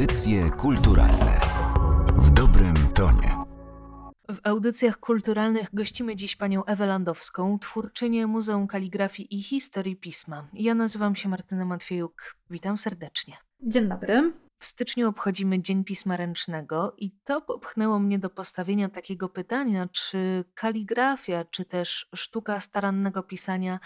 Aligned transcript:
Audycje 0.00 0.50
kulturalne 0.50 1.40
w 2.16 2.30
dobrym 2.30 2.74
tonie. 2.94 3.36
W 4.30 4.38
audycjach 4.44 4.98
kulturalnych 4.98 5.74
gościmy 5.74 6.16
dziś 6.16 6.36
panią 6.36 6.64
Ewę 6.64 6.86
Landowską, 6.86 7.58
twórczynię 7.58 8.26
Muzeum 8.26 8.66
Kaligrafii 8.66 9.36
i 9.36 9.42
Historii 9.42 9.96
Pisma. 9.96 10.48
Ja 10.52 10.74
nazywam 10.74 11.16
się 11.16 11.28
Martyna 11.28 11.64
Matwiejuk. 11.64 12.36
Witam 12.50 12.78
serdecznie. 12.78 13.36
Dzień 13.62 13.88
dobry. 13.88 14.32
W 14.58 14.66
styczniu 14.66 15.08
obchodzimy 15.08 15.62
Dzień 15.62 15.84
Pisma 15.84 16.16
Ręcznego 16.16 16.94
i 16.98 17.10
to 17.24 17.40
popchnęło 17.40 17.98
mnie 17.98 18.18
do 18.18 18.30
postawienia 18.30 18.88
takiego 18.88 19.28
pytania, 19.28 19.88
czy 19.92 20.44
kaligrafia, 20.54 21.44
czy 21.44 21.64
też 21.64 22.08
sztuka 22.14 22.60
starannego 22.60 23.22
pisania 23.22 23.80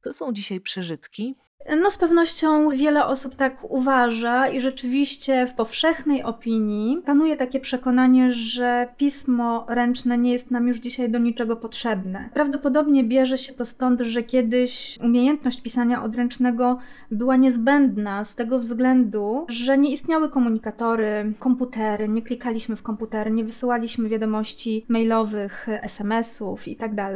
to 0.00 0.12
są 0.12 0.32
dzisiaj 0.32 0.60
przeżytki? 0.60 1.36
No, 1.82 1.90
z 1.90 1.98
pewnością 1.98 2.70
wiele 2.70 3.06
osób 3.06 3.36
tak 3.36 3.70
uważa, 3.70 4.48
i 4.48 4.60
rzeczywiście 4.60 5.46
w 5.46 5.54
powszechnej 5.54 6.22
opinii 6.22 7.02
panuje 7.06 7.36
takie 7.36 7.60
przekonanie, 7.60 8.32
że 8.32 8.88
pismo 8.96 9.66
ręczne 9.68 10.18
nie 10.18 10.32
jest 10.32 10.50
nam 10.50 10.68
już 10.68 10.76
dzisiaj 10.76 11.10
do 11.10 11.18
niczego 11.18 11.56
potrzebne. 11.56 12.28
Prawdopodobnie 12.34 13.04
bierze 13.04 13.38
się 13.38 13.52
to 13.52 13.64
stąd, 13.64 14.00
że 14.00 14.22
kiedyś 14.22 14.98
umiejętność 15.04 15.60
pisania 15.62 16.02
odręcznego 16.02 16.78
była 17.10 17.36
niezbędna 17.36 18.24
z 18.24 18.36
tego 18.36 18.58
względu, 18.58 19.46
że 19.48 19.78
nie 19.78 19.92
istniały 19.92 20.28
komunikatory, 20.28 21.32
komputery, 21.38 22.08
nie 22.08 22.22
klikaliśmy 22.22 22.76
w 22.76 22.82
komputery, 22.82 23.30
nie 23.30 23.44
wysyłaliśmy 23.44 24.08
wiadomości 24.08 24.84
mailowych, 24.88 25.66
SMS-ów 25.82 26.68
itd. 26.68 26.96
Tak 26.96 27.14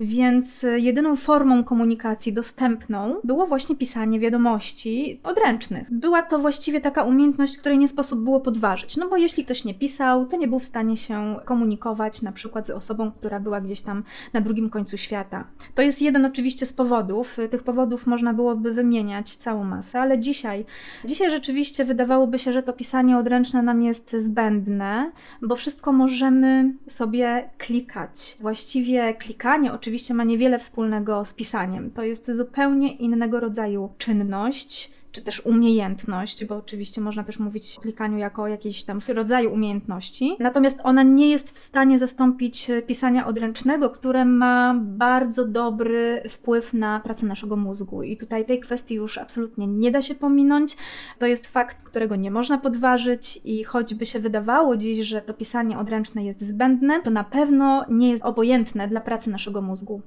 więc 0.00 0.66
jedyną 0.76 1.16
formą 1.16 1.64
komunikacji 1.64 2.32
dostępną 2.32 3.14
było 3.24 3.46
właśnie 3.46 3.71
pisanie 3.76 4.20
wiadomości 4.20 5.20
odręcznych. 5.22 5.88
Była 5.90 6.22
to 6.22 6.38
właściwie 6.38 6.80
taka 6.80 7.02
umiejętność, 7.02 7.58
której 7.58 7.78
nie 7.78 7.88
sposób 7.88 8.24
było 8.24 8.40
podważyć, 8.40 8.96
no 8.96 9.08
bo 9.08 9.16
jeśli 9.16 9.44
ktoś 9.44 9.64
nie 9.64 9.74
pisał, 9.74 10.26
to 10.26 10.36
nie 10.36 10.48
był 10.48 10.58
w 10.58 10.64
stanie 10.64 10.96
się 10.96 11.36
komunikować 11.44 12.22
na 12.22 12.32
przykład 12.32 12.66
z 12.66 12.70
osobą, 12.70 13.12
która 13.12 13.40
była 13.40 13.60
gdzieś 13.60 13.82
tam 13.82 14.04
na 14.32 14.40
drugim 14.40 14.70
końcu 14.70 14.96
świata. 14.98 15.44
To 15.74 15.82
jest 15.82 16.02
jeden 16.02 16.24
oczywiście 16.24 16.66
z 16.66 16.72
powodów, 16.72 17.38
tych 17.50 17.62
powodów 17.62 18.06
można 18.06 18.34
byłoby 18.34 18.72
wymieniać 18.72 19.36
całą 19.36 19.64
masę, 19.64 20.00
ale 20.00 20.18
dzisiaj, 20.18 20.64
dzisiaj 21.04 21.30
rzeczywiście 21.30 21.84
wydawałoby 21.84 22.38
się, 22.38 22.52
że 22.52 22.62
to 22.62 22.72
pisanie 22.72 23.18
odręczne 23.18 23.62
nam 23.62 23.82
jest 23.82 24.16
zbędne, 24.18 25.12
bo 25.42 25.56
wszystko 25.56 25.92
możemy 25.92 26.74
sobie 26.86 27.50
klikać. 27.58 28.36
Właściwie 28.40 29.14
klikanie 29.14 29.72
oczywiście 29.72 30.14
ma 30.14 30.24
niewiele 30.24 30.58
wspólnego 30.58 31.24
z 31.24 31.34
pisaniem. 31.34 31.90
To 31.90 32.02
jest 32.02 32.32
zupełnie 32.32 32.96
innego 32.96 33.40
rodzaju 33.40 33.61
rodzaju 33.62 33.90
czynność, 33.98 34.90
czy 35.12 35.22
też 35.22 35.46
umiejętność, 35.46 36.44
bo 36.44 36.56
oczywiście 36.56 37.00
można 37.00 37.24
też 37.24 37.38
mówić 37.38 37.78
o 37.78 37.80
klikaniu 37.80 38.18
jako 38.18 38.48
jakiejś 38.48 38.84
tam 38.84 38.98
rodzaju 39.08 39.52
umiejętności. 39.52 40.36
Natomiast 40.38 40.80
ona 40.84 41.02
nie 41.02 41.30
jest 41.30 41.54
w 41.54 41.58
stanie 41.58 41.98
zastąpić 41.98 42.70
pisania 42.86 43.26
odręcznego, 43.26 43.90
które 43.90 44.24
ma 44.24 44.74
bardzo 44.80 45.44
dobry 45.44 46.22
wpływ 46.30 46.74
na 46.74 47.00
pracę 47.00 47.26
naszego 47.26 47.56
mózgu. 47.56 48.02
I 48.02 48.16
tutaj 48.16 48.44
tej 48.46 48.60
kwestii 48.60 48.94
już 48.94 49.18
absolutnie 49.18 49.66
nie 49.66 49.90
da 49.90 50.02
się 50.02 50.14
pominąć. 50.14 50.76
To 51.18 51.26
jest 51.26 51.46
fakt, 51.46 51.82
którego 51.82 52.16
nie 52.16 52.30
można 52.30 52.58
podważyć 52.58 53.40
i 53.44 53.64
choćby 53.64 54.06
się 54.06 54.18
wydawało 54.18 54.76
dziś, 54.76 55.06
że 55.06 55.20
to 55.20 55.34
pisanie 55.34 55.78
odręczne 55.78 56.24
jest 56.24 56.40
zbędne, 56.40 57.02
to 57.02 57.10
na 57.10 57.24
pewno 57.24 57.84
nie 57.88 58.10
jest 58.10 58.24
obojętne 58.24 58.88
dla 58.88 59.00
pracy 59.00 59.30
naszego 59.30 59.62
mózgu. 59.62 60.02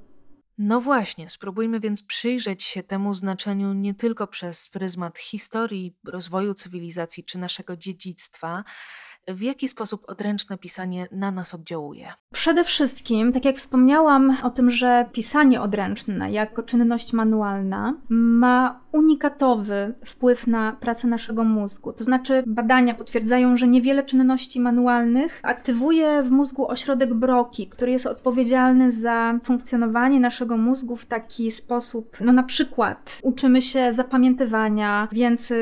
No 0.58 0.80
właśnie, 0.80 1.28
spróbujmy 1.28 1.80
więc 1.80 2.02
przyjrzeć 2.02 2.64
się 2.64 2.82
temu 2.82 3.14
znaczeniu 3.14 3.72
nie 3.72 3.94
tylko 3.94 4.26
przez 4.26 4.68
pryzmat 4.68 5.18
historii, 5.18 5.96
rozwoju 6.04 6.54
cywilizacji 6.54 7.24
czy 7.24 7.38
naszego 7.38 7.76
dziedzictwa, 7.76 8.64
w 9.28 9.42
jaki 9.42 9.68
sposób 9.68 10.04
odręczne 10.08 10.58
pisanie 10.58 11.08
na 11.12 11.30
nas 11.30 11.54
oddziałuje? 11.54 12.12
Przede 12.32 12.64
wszystkim, 12.64 13.32
tak 13.32 13.44
jak 13.44 13.56
wspomniałam 13.56 14.36
o 14.42 14.50
tym, 14.50 14.70
że 14.70 15.08
pisanie 15.12 15.60
odręczne 15.60 16.32
jako 16.32 16.62
czynność 16.62 17.12
manualna 17.12 17.94
ma 18.08 18.80
unikatowy 18.92 19.94
wpływ 20.04 20.46
na 20.46 20.72
pracę 20.72 21.08
naszego 21.08 21.44
mózgu. 21.44 21.92
To 21.92 22.04
znaczy, 22.04 22.42
badania 22.46 22.94
potwierdzają, 22.94 23.56
że 23.56 23.68
niewiele 23.68 24.02
czynności 24.04 24.60
manualnych 24.60 25.40
aktywuje 25.42 26.22
w 26.22 26.30
mózgu 26.30 26.68
ośrodek 26.68 27.14
Broki, 27.14 27.66
który 27.66 27.92
jest 27.92 28.06
odpowiedzialny 28.06 28.90
za 28.90 29.38
funkcjonowanie 29.44 30.20
naszego 30.20 30.56
mózgu 30.56 30.96
w 30.96 31.06
taki 31.06 31.50
sposób, 31.50 32.16
no 32.20 32.32
na 32.32 32.42
przykład 32.42 33.20
uczymy 33.22 33.62
się 33.62 33.92
zapamiętywania, 33.92 35.08
więc 35.12 35.52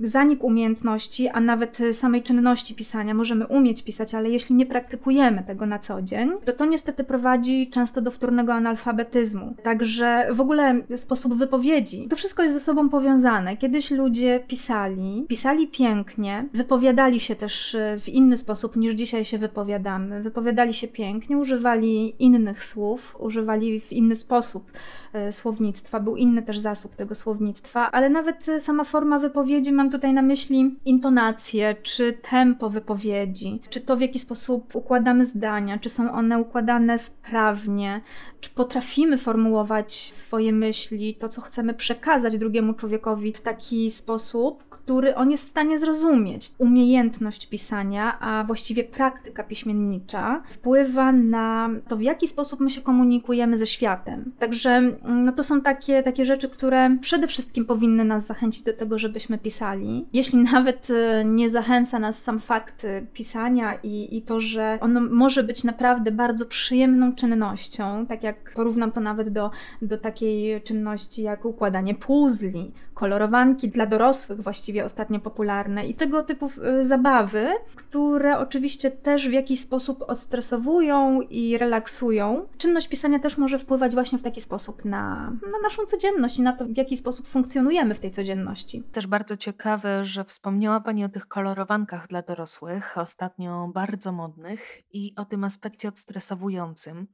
zanik 0.00 0.44
umiejętności, 0.44 1.28
a 1.28 1.40
nawet 1.40 1.78
samej 1.92 2.22
czynności 2.22 2.74
pisania 2.74 3.09
możemy 3.14 3.46
umieć 3.46 3.82
pisać, 3.82 4.14
ale 4.14 4.30
jeśli 4.30 4.54
nie 4.54 4.66
praktykujemy 4.66 5.42
tego 5.46 5.66
na 5.66 5.78
co 5.78 6.02
dzień, 6.02 6.30
to 6.44 6.52
to 6.52 6.66
niestety 6.66 7.04
prowadzi 7.04 7.70
często 7.70 8.00
do 8.00 8.10
wtórnego 8.10 8.54
analfabetyzmu. 8.54 9.54
Także 9.62 10.28
w 10.32 10.40
ogóle 10.40 10.80
sposób 10.96 11.34
wypowiedzi, 11.34 12.08
to 12.08 12.16
wszystko 12.16 12.42
jest 12.42 12.54
ze 12.54 12.60
sobą 12.60 12.88
powiązane. 12.88 13.56
Kiedyś 13.56 13.90
ludzie 13.90 14.40
pisali, 14.48 15.24
pisali 15.28 15.68
pięknie, 15.68 16.48
wypowiadali 16.54 17.20
się 17.20 17.36
też 17.36 17.74
e, 17.74 17.98
w 18.00 18.08
inny 18.08 18.36
sposób 18.36 18.76
niż 18.76 18.94
dzisiaj 18.94 19.24
się 19.24 19.38
wypowiadamy. 19.38 20.22
Wypowiadali 20.22 20.74
się 20.74 20.88
pięknie, 20.88 21.38
używali 21.38 22.14
innych 22.18 22.64
słów, 22.64 23.16
używali 23.18 23.80
w 23.80 23.92
inny 23.92 24.16
sposób 24.16 24.72
e, 25.12 25.32
słownictwa, 25.32 26.00
był 26.00 26.16
inny 26.16 26.42
też 26.42 26.58
zasób 26.58 26.96
tego 26.96 27.14
słownictwa, 27.14 27.90
ale 27.90 28.10
nawet 28.10 28.46
sama 28.58 28.84
forma 28.84 29.18
wypowiedzi, 29.18 29.72
mam 29.72 29.90
tutaj 29.90 30.12
na 30.12 30.22
myśli 30.22 30.76
intonację 30.84 31.76
czy 31.82 32.12
tempo 32.12 32.70
wypowiedzi, 32.70 32.99
wypowiedzi, 33.00 33.60
czy 33.70 33.80
to 33.80 33.96
w 33.96 34.00
jaki 34.00 34.18
sposób 34.18 34.76
układamy 34.76 35.24
zdania, 35.24 35.78
czy 35.78 35.88
są 35.88 36.12
one 36.12 36.38
układane 36.38 36.98
sprawnie, 36.98 38.00
czy 38.40 38.50
potrafimy 38.50 39.18
formułować 39.18 39.92
swoje 39.92 40.52
myśli, 40.52 41.14
to 41.14 41.28
co 41.28 41.40
chcemy 41.40 41.74
przekazać 41.74 42.38
drugiemu 42.38 42.74
człowiekowi 42.74 43.32
w 43.32 43.40
taki 43.40 43.90
sposób, 43.90 44.64
który 44.70 45.14
on 45.14 45.30
jest 45.30 45.46
w 45.46 45.50
stanie 45.50 45.78
zrozumieć. 45.78 46.50
Umiejętność 46.58 47.46
pisania, 47.46 48.20
a 48.20 48.44
właściwie 48.44 48.84
praktyka 48.84 49.42
piśmiennicza 49.42 50.42
wpływa 50.50 51.12
na 51.12 51.70
to, 51.88 51.96
w 51.96 52.02
jaki 52.02 52.28
sposób 52.28 52.60
my 52.60 52.70
się 52.70 52.80
komunikujemy 52.80 53.58
ze 53.58 53.66
światem. 53.66 54.32
Także 54.38 54.70
mm, 54.70 55.24
no 55.24 55.32
to 55.32 55.44
są 55.44 55.60
takie, 55.60 56.02
takie 56.02 56.24
rzeczy, 56.24 56.48
które 56.48 56.96
przede 57.00 57.26
wszystkim 57.26 57.64
powinny 57.64 58.04
nas 58.04 58.26
zachęcić 58.26 58.62
do 58.62 58.72
tego, 58.72 58.98
żebyśmy 58.98 59.38
pisali. 59.38 60.06
Jeśli 60.12 60.38
nawet 60.52 60.90
y, 60.90 61.24
nie 61.24 61.48
zachęca 61.48 61.98
nas 61.98 62.22
sam 62.22 62.40
fakt 62.40 62.86
pisania 63.12 63.74
i, 63.82 64.16
i 64.16 64.22
to, 64.22 64.40
że 64.40 64.78
ono 64.80 65.00
może 65.00 65.42
być 65.42 65.64
naprawdę 65.64 66.12
bardzo 66.12 66.46
przyjemną 66.46 67.14
czynnością, 67.14 68.06
tak 68.06 68.22
jak 68.22 68.29
porównam 68.54 68.92
to 68.92 69.00
nawet 69.00 69.28
do, 69.28 69.50
do 69.82 69.98
takiej 69.98 70.62
czynności 70.62 71.22
jak 71.22 71.44
układanie 71.44 71.94
puzli, 71.94 72.72
kolorowanki 72.94 73.68
dla 73.68 73.86
dorosłych 73.86 74.40
właściwie 74.40 74.84
ostatnio 74.84 75.20
popularne 75.20 75.86
i 75.86 75.94
tego 75.94 76.22
typu 76.22 76.46
y, 76.80 76.84
zabawy, 76.84 77.48
które 77.76 78.38
oczywiście 78.38 78.90
też 78.90 79.28
w 79.28 79.32
jakiś 79.32 79.60
sposób 79.60 80.04
odstresowują 80.08 81.20
i 81.20 81.58
relaksują. 81.58 82.48
Czynność 82.58 82.88
pisania 82.88 83.18
też 83.18 83.38
może 83.38 83.58
wpływać 83.58 83.94
właśnie 83.94 84.18
w 84.18 84.22
taki 84.22 84.40
sposób 84.40 84.84
na, 84.84 85.32
na 85.52 85.58
naszą 85.62 85.84
codzienność 85.86 86.38
i 86.38 86.42
na 86.42 86.52
to, 86.52 86.64
w 86.64 86.76
jaki 86.76 86.96
sposób 86.96 87.28
funkcjonujemy 87.28 87.94
w 87.94 88.00
tej 88.00 88.10
codzienności. 88.10 88.82
Też 88.92 89.06
bardzo 89.06 89.36
ciekawe, 89.36 90.04
że 90.04 90.24
wspomniała 90.24 90.80
Pani 90.80 91.04
o 91.04 91.08
tych 91.08 91.26
kolorowankach 91.26 92.08
dla 92.08 92.22
dorosłych 92.22 92.98
ostatnio 92.98 93.70
bardzo 93.74 94.12
modnych 94.12 94.82
i 94.92 95.14
o 95.16 95.24
tym 95.24 95.44
aspekcie 95.44 95.88
odstresowującym. 95.88 97.06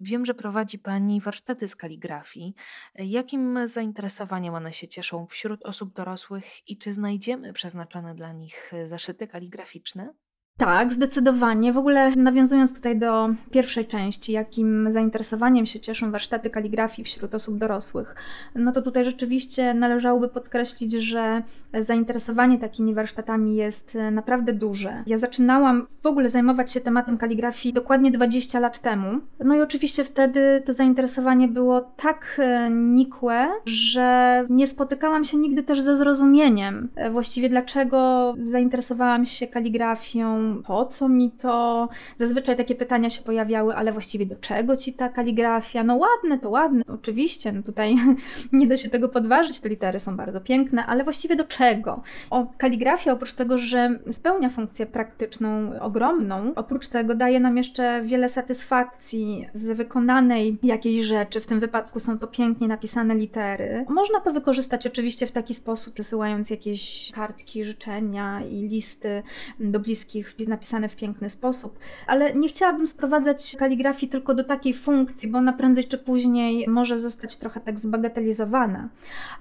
Wiem, 0.00 0.24
że 0.24 0.34
prowadzi 0.34 0.78
Pani 0.78 1.20
warsztaty 1.20 1.68
z 1.68 1.76
kaligrafii. 1.76 2.54
Jakim 2.94 3.68
zainteresowaniem 3.68 4.54
one 4.54 4.72
się 4.72 4.88
cieszą 4.88 5.26
wśród 5.26 5.64
osób 5.64 5.94
dorosłych 5.94 6.68
i 6.68 6.78
czy 6.78 6.92
znajdziemy 6.92 7.52
przeznaczone 7.52 8.14
dla 8.14 8.32
nich 8.32 8.72
zaszyty 8.84 9.26
kaligraficzne? 9.26 10.14
Tak, 10.58 10.92
zdecydowanie. 10.92 11.72
W 11.72 11.78
ogóle 11.78 12.10
nawiązując 12.10 12.74
tutaj 12.74 12.98
do 12.98 13.28
pierwszej 13.50 13.86
części, 13.86 14.32
jakim 14.32 14.92
zainteresowaniem 14.92 15.66
się 15.66 15.80
cieszą 15.80 16.10
warsztaty 16.10 16.50
kaligrafii 16.50 17.04
wśród 17.04 17.34
osób 17.34 17.58
dorosłych, 17.58 18.14
no 18.54 18.72
to 18.72 18.82
tutaj 18.82 19.04
rzeczywiście 19.04 19.74
należałoby 19.74 20.28
podkreślić, 20.28 20.92
że 20.92 21.42
zainteresowanie 21.80 22.58
takimi 22.58 22.94
warsztatami 22.94 23.56
jest 23.56 23.98
naprawdę 24.12 24.52
duże. 24.52 25.02
Ja 25.06 25.16
zaczynałam 25.16 25.86
w 26.02 26.06
ogóle 26.06 26.28
zajmować 26.28 26.72
się 26.72 26.80
tematem 26.80 27.18
kaligrafii 27.18 27.74
dokładnie 27.74 28.10
20 28.10 28.60
lat 28.60 28.78
temu. 28.78 29.20
No 29.44 29.56
i 29.56 29.60
oczywiście 29.60 30.04
wtedy 30.04 30.62
to 30.66 30.72
zainteresowanie 30.72 31.48
było 31.48 31.80
tak 31.80 32.36
e, 32.38 32.70
nikłe, 32.70 33.48
że 33.64 34.46
nie 34.50 34.66
spotykałam 34.66 35.24
się 35.24 35.36
nigdy 35.36 35.62
też 35.62 35.80
ze 35.80 35.96
zrozumieniem 35.96 36.88
właściwie 37.10 37.48
dlaczego 37.48 38.34
zainteresowałam 38.46 39.26
się 39.26 39.46
kaligrafią 39.46 40.43
po 40.66 40.86
co 40.86 41.08
mi 41.08 41.30
to? 41.30 41.88
Zazwyczaj 42.18 42.56
takie 42.56 42.74
pytania 42.74 43.10
się 43.10 43.22
pojawiały, 43.22 43.76
ale 43.76 43.92
właściwie 43.92 44.26
do 44.26 44.36
czego 44.36 44.76
ci 44.76 44.92
ta 44.92 45.08
kaligrafia? 45.08 45.84
No 45.84 45.96
ładne, 45.96 46.38
to 46.38 46.50
ładne, 46.50 46.82
oczywiście, 46.88 47.52
no 47.52 47.62
tutaj 47.62 47.96
nie 48.52 48.66
da 48.66 48.76
się 48.76 48.90
tego 48.90 49.08
podważyć, 49.08 49.60
te 49.60 49.68
litery 49.68 50.00
są 50.00 50.16
bardzo 50.16 50.40
piękne, 50.40 50.86
ale 50.86 51.04
właściwie 51.04 51.36
do 51.36 51.44
czego? 51.44 52.02
O, 52.30 52.46
kaligrafia 52.58 53.12
oprócz 53.12 53.32
tego, 53.32 53.58
że 53.58 53.98
spełnia 54.10 54.50
funkcję 54.50 54.86
praktyczną 54.86 55.80
ogromną, 55.80 56.52
oprócz 56.56 56.88
tego 56.88 57.14
daje 57.14 57.40
nam 57.40 57.56
jeszcze 57.56 58.02
wiele 58.02 58.28
satysfakcji 58.28 59.48
z 59.54 59.76
wykonanej 59.76 60.58
jakiejś 60.62 61.06
rzeczy, 61.06 61.40
w 61.40 61.46
tym 61.46 61.60
wypadku 61.60 62.00
są 62.00 62.18
to 62.18 62.26
pięknie 62.26 62.68
napisane 62.68 63.14
litery. 63.14 63.84
Można 63.88 64.20
to 64.20 64.32
wykorzystać 64.32 64.86
oczywiście 64.86 65.26
w 65.26 65.32
taki 65.32 65.54
sposób, 65.54 65.94
przesyłając 65.94 66.50
jakieś 66.50 67.12
kartki, 67.14 67.64
życzenia 67.64 68.44
i 68.44 68.68
listy 68.68 69.22
do 69.60 69.80
bliskich 69.80 70.33
napisane 70.38 70.88
w 70.88 70.96
piękny 70.96 71.30
sposób, 71.30 71.78
ale 72.06 72.34
nie 72.34 72.48
chciałabym 72.48 72.86
sprowadzać 72.86 73.56
kaligrafii 73.58 74.10
tylko 74.10 74.34
do 74.34 74.44
takiej 74.44 74.74
funkcji, 74.74 75.30
bo 75.30 75.38
ona 75.38 75.52
prędzej 75.52 75.84
czy 75.84 75.98
później 75.98 76.68
może 76.68 76.98
zostać 76.98 77.36
trochę 77.36 77.60
tak 77.60 77.80
zbagatelizowana. 77.80 78.88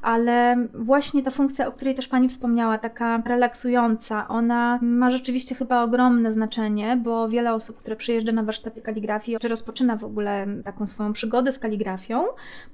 Ale 0.01 0.67
właśnie 0.73 1.23
ta 1.23 1.31
funkcja, 1.31 1.67
o 1.67 1.71
której 1.71 1.95
też 1.95 2.07
Pani 2.07 2.29
wspomniała, 2.29 2.77
taka 2.77 3.23
relaksująca, 3.25 4.27
ona 4.27 4.79
ma 4.81 5.11
rzeczywiście 5.11 5.55
chyba 5.55 5.83
ogromne 5.83 6.31
znaczenie, 6.31 6.97
bo 7.03 7.29
wiele 7.29 7.53
osób, 7.53 7.77
które 7.77 7.95
przyjeżdża 7.95 8.31
na 8.31 8.43
warsztaty 8.43 8.81
kaligrafii, 8.81 9.37
czy 9.41 9.47
rozpoczyna 9.47 9.95
w 9.95 10.03
ogóle 10.03 10.47
taką 10.65 10.85
swoją 10.85 11.13
przygodę 11.13 11.51
z 11.51 11.59
kaligrafią, 11.59 12.23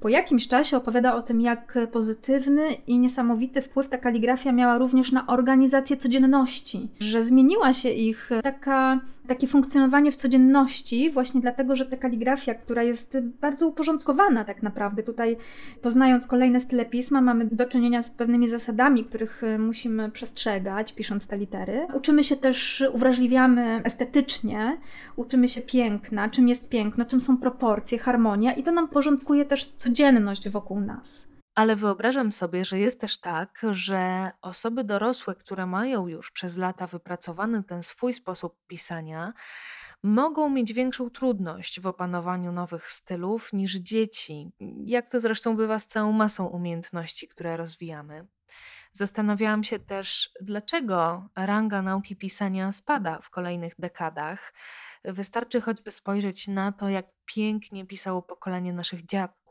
po 0.00 0.08
jakimś 0.08 0.48
czasie 0.48 0.76
opowiada 0.76 1.14
o 1.14 1.22
tym, 1.22 1.40
jak 1.40 1.78
pozytywny 1.92 2.68
i 2.86 2.98
niesamowity 2.98 3.62
wpływ 3.62 3.88
ta 3.88 3.98
kaligrafia 3.98 4.52
miała 4.52 4.78
również 4.78 5.12
na 5.12 5.26
organizację 5.26 5.96
codzienności, 5.96 6.88
że 7.00 7.22
zmieniła 7.22 7.72
się 7.72 7.90
ich 7.90 8.09
taka 8.42 9.00
takie 9.26 9.46
funkcjonowanie 9.46 10.12
w 10.12 10.16
codzienności, 10.16 11.10
właśnie 11.10 11.40
dlatego, 11.40 11.76
że 11.76 11.86
ta 11.86 11.96
kaligrafia, 11.96 12.54
która 12.54 12.82
jest 12.82 13.18
bardzo 13.40 13.68
uporządkowana 13.68 14.44
tak 14.44 14.62
naprawdę, 14.62 15.02
tutaj 15.02 15.36
poznając 15.82 16.26
kolejne 16.26 16.60
style 16.60 16.84
pisma, 16.84 17.20
mamy 17.20 17.44
do 17.44 17.66
czynienia 17.66 18.02
z 18.02 18.10
pewnymi 18.10 18.48
zasadami, 18.48 19.04
których 19.04 19.44
e, 19.44 19.58
musimy 19.58 20.10
przestrzegać, 20.10 20.94
pisząc 20.94 21.26
te 21.26 21.38
litery. 21.38 21.86
Uczymy 21.94 22.24
się 22.24 22.36
też, 22.36 22.84
uwrażliwiamy 22.92 23.80
estetycznie, 23.84 24.78
uczymy 25.16 25.48
się 25.48 25.60
piękna, 25.60 26.28
czym 26.28 26.48
jest 26.48 26.68
piękno, 26.68 27.04
czym 27.04 27.20
są 27.20 27.36
proporcje, 27.36 27.98
harmonia 27.98 28.52
i 28.52 28.62
to 28.62 28.72
nam 28.72 28.88
porządkuje 28.88 29.44
też 29.44 29.66
codzienność 29.66 30.48
wokół 30.48 30.80
nas. 30.80 31.29
Ale 31.60 31.76
wyobrażam 31.76 32.32
sobie, 32.32 32.64
że 32.64 32.78
jest 32.78 33.00
też 33.00 33.20
tak, 33.20 33.62
że 33.70 34.30
osoby 34.42 34.84
dorosłe, 34.84 35.34
które 35.34 35.66
mają 35.66 36.06
już 36.06 36.30
przez 36.30 36.56
lata 36.56 36.86
wypracowany 36.86 37.64
ten 37.64 37.82
swój 37.82 38.14
sposób 38.14 38.56
pisania, 38.66 39.32
mogą 40.02 40.50
mieć 40.50 40.72
większą 40.72 41.10
trudność 41.10 41.80
w 41.80 41.86
opanowaniu 41.86 42.52
nowych 42.52 42.90
stylów 42.90 43.52
niż 43.52 43.74
dzieci, 43.74 44.50
jak 44.84 45.08
to 45.08 45.20
zresztą 45.20 45.56
bywa 45.56 45.78
z 45.78 45.86
całą 45.86 46.12
masą 46.12 46.46
umiejętności, 46.46 47.28
które 47.28 47.56
rozwijamy. 47.56 48.26
Zastanawiałam 48.92 49.64
się 49.64 49.78
też, 49.78 50.30
dlaczego 50.40 51.28
ranga 51.36 51.82
nauki 51.82 52.16
pisania 52.16 52.72
spada 52.72 53.18
w 53.22 53.30
kolejnych 53.30 53.74
dekadach. 53.78 54.54
Wystarczy 55.04 55.60
choćby 55.60 55.90
spojrzeć 55.90 56.48
na 56.48 56.72
to, 56.72 56.88
jak 56.88 57.06
pięknie 57.24 57.86
pisało 57.86 58.22
pokolenie 58.22 58.72
naszych 58.72 59.06
dziadków 59.06 59.49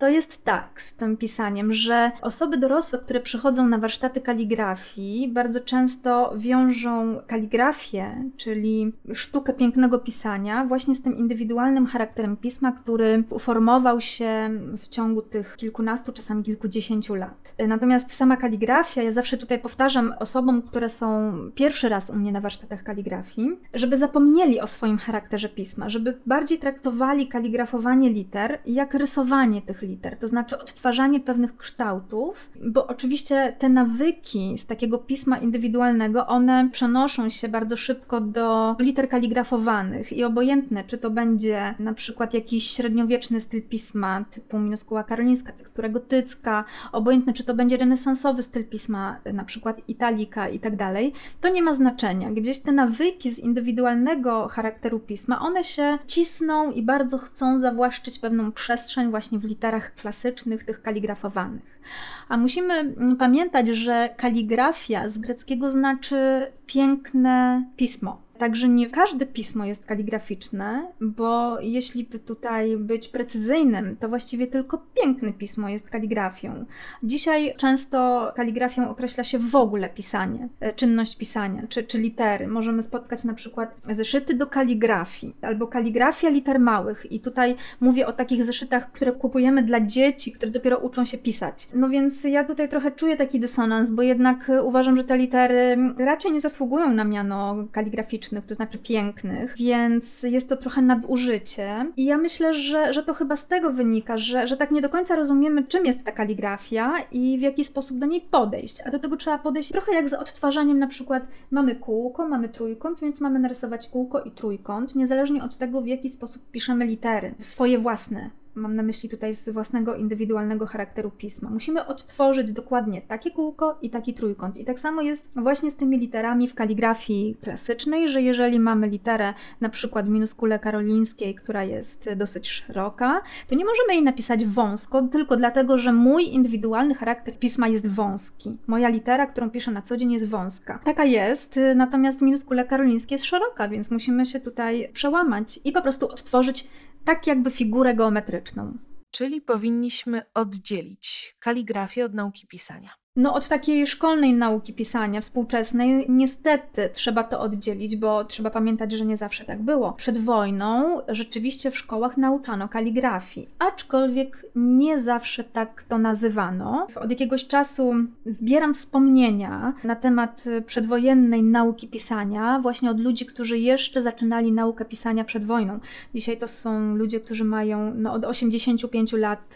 to 0.00 0.08
jest 0.08 0.44
tak 0.44 0.82
z 0.82 0.96
tym 0.96 1.16
pisaniem, 1.16 1.72
że 1.72 2.12
osoby 2.22 2.56
dorosłe, 2.56 2.98
które 2.98 3.20
przychodzą 3.20 3.66
na 3.66 3.78
warsztaty 3.78 4.20
kaligrafii, 4.20 5.28
bardzo 5.28 5.60
często 5.60 6.32
wiążą 6.36 7.20
kaligrafię, 7.26 8.24
czyli 8.36 8.92
sztukę 9.12 9.52
pięknego 9.52 9.98
pisania, 9.98 10.64
właśnie 10.64 10.94
z 10.94 11.02
tym 11.02 11.16
indywidualnym 11.16 11.86
charakterem 11.86 12.36
pisma, 12.36 12.72
który 12.72 13.24
uformował 13.30 14.00
się 14.00 14.50
w 14.78 14.88
ciągu 14.88 15.22
tych 15.22 15.56
kilkunastu, 15.56 16.12
czasami 16.12 16.44
kilkudziesięciu 16.44 17.14
lat. 17.14 17.54
Natomiast 17.68 18.12
sama 18.12 18.36
kaligrafia, 18.36 19.02
ja 19.02 19.12
zawsze 19.12 19.36
tutaj 19.36 19.58
powtarzam 19.58 20.14
osobom, 20.18 20.62
które 20.62 20.88
są 20.88 21.32
pierwszy 21.54 21.88
raz 21.88 22.10
u 22.10 22.16
mnie 22.16 22.32
na 22.32 22.40
warsztatach 22.40 22.82
kaligrafii, 22.82 23.58
żeby 23.74 23.96
zapomnieli 23.96 24.60
o 24.60 24.66
swoim 24.66 24.98
charakterze 24.98 25.48
pisma, 25.48 25.88
żeby 25.88 26.18
bardziej 26.26 26.58
traktowali 26.58 27.28
kaligrafowanie 27.28 28.10
liter 28.10 28.58
jak 28.66 28.94
rysowanie 28.94 29.62
tych 29.62 29.82
liter 29.82 29.89
liter, 29.90 30.16
to 30.16 30.28
znaczy 30.28 30.58
odtwarzanie 30.58 31.20
pewnych 31.20 31.56
kształtów, 31.56 32.50
bo 32.62 32.86
oczywiście 32.86 33.56
te 33.58 33.68
nawyki 33.68 34.58
z 34.58 34.66
takiego 34.66 34.98
pisma 34.98 35.38
indywidualnego, 35.38 36.26
one 36.26 36.68
przenoszą 36.72 37.28
się 37.28 37.48
bardzo 37.48 37.76
szybko 37.76 38.20
do 38.20 38.76
liter 38.78 39.08
kaligrafowanych 39.08 40.12
i 40.12 40.24
obojętne, 40.24 40.84
czy 40.84 40.98
to 40.98 41.10
będzie 41.10 41.74
na 41.78 41.94
przykład 41.94 42.34
jakiś 42.34 42.70
średniowieczny 42.70 43.40
styl 43.40 43.62
pisma 43.62 44.24
typu 44.30 44.58
minuskuła 44.58 45.04
karolińska, 45.04 45.52
tekstura 45.52 45.88
gotycka, 45.88 46.64
obojętne, 46.92 47.32
czy 47.32 47.44
to 47.44 47.54
będzie 47.54 47.76
renesansowy 47.76 48.42
styl 48.42 48.64
pisma, 48.64 49.16
na 49.32 49.44
przykład 49.44 49.88
italika 49.88 50.48
i 50.48 50.58
tak 50.58 50.76
dalej, 50.76 51.12
to 51.40 51.48
nie 51.48 51.62
ma 51.62 51.74
znaczenia. 51.74 52.30
Gdzieś 52.30 52.58
te 52.58 52.72
nawyki 52.72 53.30
z 53.30 53.38
indywidualnego 53.38 54.48
charakteru 54.48 55.00
pisma, 55.00 55.40
one 55.40 55.64
się 55.64 55.98
cisną 56.06 56.72
i 56.72 56.82
bardzo 56.82 57.18
chcą 57.18 57.58
zawłaszczyć 57.58 58.18
pewną 58.18 58.52
przestrzeń 58.52 59.10
właśnie 59.10 59.38
w 59.38 59.44
literach 59.44 59.79
klasycznych, 59.94 60.64
tych 60.64 60.82
kaligrafowanych. 60.82 61.80
A 62.28 62.36
musimy 62.36 62.74
mm, 62.74 63.16
pamiętać, 63.16 63.68
że 63.68 64.10
kaligrafia 64.16 65.08
z 65.08 65.18
greckiego 65.18 65.70
znaczy 65.70 66.46
piękne 66.66 67.64
pismo. 67.76 68.22
Także 68.40 68.68
nie 68.68 68.90
każde 68.90 69.26
pismo 69.26 69.64
jest 69.64 69.86
kaligraficzne, 69.86 70.92
bo 71.00 71.60
jeśli 71.60 72.04
by 72.04 72.18
tutaj 72.18 72.76
być 72.76 73.08
precyzyjnym, 73.08 73.96
to 73.96 74.08
właściwie 74.08 74.46
tylko 74.46 74.86
piękne 75.02 75.32
pismo 75.32 75.68
jest 75.68 75.90
kaligrafią. 75.90 76.64
Dzisiaj 77.02 77.54
często 77.56 78.32
kaligrafią 78.36 78.88
określa 78.88 79.24
się 79.24 79.38
w 79.38 79.56
ogóle 79.56 79.88
pisanie, 79.88 80.48
e, 80.60 80.72
czynność 80.72 81.16
pisania, 81.16 81.62
czy, 81.68 81.84
czy 81.84 81.98
litery. 81.98 82.46
Możemy 82.46 82.82
spotkać 82.82 83.24
na 83.24 83.34
przykład 83.34 83.74
zeszyty 83.90 84.34
do 84.34 84.46
kaligrafii 84.46 85.34
albo 85.42 85.66
kaligrafia 85.66 86.28
liter 86.28 86.60
małych. 86.60 87.12
I 87.12 87.20
tutaj 87.20 87.56
mówię 87.80 88.06
o 88.06 88.12
takich 88.12 88.44
zeszytach, 88.44 88.92
które 88.92 89.12
kupujemy 89.12 89.62
dla 89.62 89.80
dzieci, 89.80 90.32
które 90.32 90.50
dopiero 90.50 90.78
uczą 90.78 91.04
się 91.04 91.18
pisać. 91.18 91.68
No 91.74 91.88
więc 91.88 92.24
ja 92.24 92.44
tutaj 92.44 92.68
trochę 92.68 92.92
czuję 92.92 93.16
taki 93.16 93.40
dysonans, 93.40 93.90
bo 93.90 94.02
jednak 94.02 94.50
uważam, 94.62 94.96
że 94.96 95.04
te 95.04 95.16
litery 95.16 95.76
raczej 95.98 96.32
nie 96.32 96.40
zasługują 96.40 96.92
na 96.92 97.04
miano 97.04 97.56
kaligraficzne 97.72 98.29
to 98.46 98.54
znaczy 98.54 98.78
pięknych, 98.78 99.54
więc 99.56 100.22
jest 100.22 100.48
to 100.48 100.56
trochę 100.56 100.82
nadużycie. 100.82 101.92
I 101.96 102.04
ja 102.04 102.18
myślę, 102.18 102.52
że, 102.54 102.92
że 102.92 103.02
to 103.02 103.14
chyba 103.14 103.36
z 103.36 103.48
tego 103.48 103.72
wynika, 103.72 104.18
że, 104.18 104.46
że 104.46 104.56
tak 104.56 104.70
nie 104.70 104.82
do 104.82 104.88
końca 104.88 105.16
rozumiemy, 105.16 105.64
czym 105.64 105.86
jest 105.86 106.04
ta 106.04 106.12
kaligrafia 106.12 106.92
i 107.12 107.38
w 107.38 107.40
jaki 107.40 107.64
sposób 107.64 107.98
do 107.98 108.06
niej 108.06 108.20
podejść. 108.20 108.82
A 108.86 108.90
do 108.90 108.98
tego 108.98 109.16
trzeba 109.16 109.38
podejść 109.38 109.72
trochę 109.72 109.94
jak 109.94 110.08
z 110.08 110.14
odtwarzaniem, 110.14 110.78
na 110.78 110.86
przykład 110.86 111.22
mamy 111.50 111.76
kółko, 111.76 112.28
mamy 112.28 112.48
trójkąt, 112.48 113.00
więc 113.00 113.20
mamy 113.20 113.38
narysować 113.38 113.88
kółko 113.88 114.20
i 114.20 114.30
trójkąt, 114.30 114.94
niezależnie 114.94 115.44
od 115.44 115.56
tego, 115.56 115.82
w 115.82 115.86
jaki 115.86 116.10
sposób 116.10 116.50
piszemy 116.50 116.86
litery, 116.86 117.34
swoje 117.38 117.78
własne 117.78 118.30
mam 118.54 118.76
na 118.76 118.82
myśli 118.82 119.08
tutaj 119.08 119.34
z 119.34 119.48
własnego 119.48 119.94
indywidualnego 119.94 120.66
charakteru 120.66 121.10
pisma. 121.10 121.50
Musimy 121.50 121.86
odtworzyć 121.86 122.52
dokładnie 122.52 123.02
takie 123.02 123.30
kółko 123.30 123.78
i 123.82 123.90
taki 123.90 124.14
trójkąt. 124.14 124.56
I 124.56 124.64
tak 124.64 124.80
samo 124.80 125.02
jest 125.02 125.28
właśnie 125.36 125.70
z 125.70 125.76
tymi 125.76 125.98
literami 125.98 126.48
w 126.48 126.54
kaligrafii 126.54 127.36
klasycznej, 127.42 128.08
że 128.08 128.22
jeżeli 128.22 128.60
mamy 128.60 128.88
literę 128.88 129.34
na 129.60 129.68
przykład 129.68 130.06
w 130.06 130.10
minuskule 130.10 130.58
karolińskiej, 130.58 131.34
która 131.34 131.64
jest 131.64 132.12
dosyć 132.16 132.48
szeroka, 132.48 133.22
to 133.48 133.54
nie 133.54 133.64
możemy 133.64 133.94
jej 133.94 134.02
napisać 134.02 134.46
wąsko, 134.46 135.02
tylko 135.02 135.36
dlatego, 135.36 135.76
że 135.76 135.92
mój 135.92 136.34
indywidualny 136.34 136.94
charakter 136.94 137.38
pisma 137.38 137.68
jest 137.68 137.88
wąski. 137.88 138.56
Moja 138.66 138.88
litera, 138.88 139.26
którą 139.26 139.50
piszę 139.50 139.70
na 139.70 139.82
co 139.82 139.96
dzień 139.96 140.12
jest 140.12 140.28
wąska. 140.28 140.80
Taka 140.84 141.04
jest, 141.04 141.60
natomiast 141.74 142.18
w 142.18 142.22
minuskule 142.22 142.64
karolińskiej 142.64 143.14
jest 143.14 143.24
szeroka, 143.24 143.68
więc 143.68 143.90
musimy 143.90 144.26
się 144.26 144.40
tutaj 144.40 144.90
przełamać 144.92 145.60
i 145.64 145.72
po 145.72 145.82
prostu 145.82 146.08
odtworzyć 146.08 146.68
tak 147.04 147.26
jakby 147.26 147.50
figurę 147.50 147.94
geometryczną. 147.94 148.78
Czyli 149.10 149.40
powinniśmy 149.40 150.22
oddzielić 150.34 151.36
kaligrafię 151.38 152.04
od 152.04 152.14
nauki 152.14 152.46
pisania. 152.46 152.99
No, 153.20 153.34
od 153.34 153.48
takiej 153.48 153.86
szkolnej 153.86 154.32
nauki 154.32 154.72
pisania 154.72 155.20
współczesnej, 155.20 156.06
niestety 156.08 156.90
trzeba 156.92 157.24
to 157.24 157.40
oddzielić, 157.40 157.96
bo 157.96 158.24
trzeba 158.24 158.50
pamiętać, 158.50 158.92
że 158.92 159.04
nie 159.04 159.16
zawsze 159.16 159.44
tak 159.44 159.62
było. 159.62 159.92
Przed 159.92 160.18
wojną 160.18 161.00
rzeczywiście 161.08 161.70
w 161.70 161.78
szkołach 161.78 162.16
nauczano 162.16 162.68
kaligrafii, 162.68 163.48
aczkolwiek 163.58 164.46
nie 164.54 164.98
zawsze 164.98 165.44
tak 165.44 165.84
to 165.88 165.98
nazywano. 165.98 166.86
Od 166.94 167.10
jakiegoś 167.10 167.46
czasu 167.46 167.92
zbieram 168.26 168.74
wspomnienia 168.74 169.74
na 169.84 169.96
temat 169.96 170.44
przedwojennej 170.66 171.42
nauki 171.42 171.88
pisania, 171.88 172.60
właśnie 172.62 172.90
od 172.90 173.00
ludzi, 173.00 173.26
którzy 173.26 173.58
jeszcze 173.58 174.02
zaczynali 174.02 174.52
naukę 174.52 174.84
pisania 174.84 175.24
przed 175.24 175.44
wojną. 175.44 175.80
Dzisiaj 176.14 176.36
to 176.38 176.48
są 176.48 176.94
ludzie, 176.94 177.20
którzy 177.20 177.44
mają 177.44 177.94
no, 177.94 178.12
od 178.12 178.24
85 178.24 179.12
lat 179.12 179.54